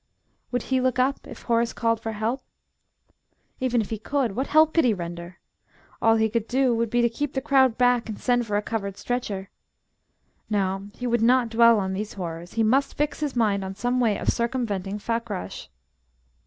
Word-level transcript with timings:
Would 0.51 0.63
he 0.73 0.81
look 0.81 0.97
up 0.97 1.27
if 1.27 1.43
Horace 1.43 1.73
called 1.73 1.99
for 1.99 2.13
help? 2.13 2.41
Even 3.59 3.81
if 3.81 3.91
he 3.91 3.99
could, 3.99 4.35
what 4.35 4.47
help 4.47 4.73
could 4.73 4.83
he 4.83 4.95
render? 4.95 5.37
All 6.01 6.15
he 6.15 6.27
could 6.27 6.47
do 6.47 6.73
would 6.73 6.89
be 6.89 7.03
to 7.03 7.07
keep 7.07 7.33
the 7.35 7.39
crowd 7.39 7.77
back 7.77 8.09
and 8.09 8.19
send 8.19 8.47
for 8.47 8.57
a 8.57 8.63
covered 8.63 8.97
stretcher. 8.97 9.51
No, 10.49 10.89
he 10.95 11.05
would 11.05 11.21
not 11.21 11.49
dwell 11.49 11.77
on 11.77 11.93
these 11.93 12.13
horrors; 12.13 12.53
he 12.53 12.63
must 12.63 12.97
fix 12.97 13.19
his 13.19 13.35
mind 13.35 13.63
on 13.63 13.75
some 13.75 13.99
way 13.99 14.17
of 14.17 14.27
circumventing 14.29 14.97
Fakrash. 14.97 15.67